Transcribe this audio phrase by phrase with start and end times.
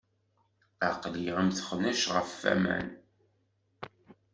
[0.89, 2.87] Aql-i am texnact ɣef waman.